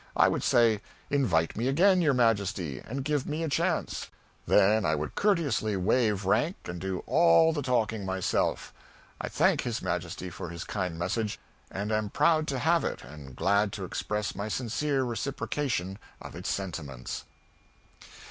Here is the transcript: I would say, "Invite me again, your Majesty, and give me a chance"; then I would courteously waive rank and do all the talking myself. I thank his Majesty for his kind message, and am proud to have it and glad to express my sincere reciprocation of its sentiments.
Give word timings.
I 0.17 0.29
would 0.29 0.41
say, 0.41 0.81
"Invite 1.11 1.55
me 1.55 1.67
again, 1.67 2.01
your 2.01 2.15
Majesty, 2.15 2.79
and 2.79 3.05
give 3.05 3.27
me 3.27 3.43
a 3.43 3.49
chance"; 3.49 4.07
then 4.47 4.83
I 4.83 4.95
would 4.95 5.13
courteously 5.13 5.75
waive 5.77 6.25
rank 6.25 6.55
and 6.65 6.81
do 6.81 7.03
all 7.05 7.53
the 7.53 7.61
talking 7.61 8.03
myself. 8.03 8.73
I 9.21 9.29
thank 9.29 9.61
his 9.61 9.79
Majesty 9.79 10.31
for 10.31 10.49
his 10.49 10.63
kind 10.63 10.97
message, 10.97 11.37
and 11.69 11.91
am 11.91 12.09
proud 12.09 12.47
to 12.47 12.57
have 12.57 12.83
it 12.83 13.03
and 13.03 13.35
glad 13.35 13.71
to 13.73 13.85
express 13.85 14.33
my 14.33 14.47
sincere 14.47 15.03
reciprocation 15.03 15.99
of 16.19 16.35
its 16.35 16.49
sentiments. 16.49 17.25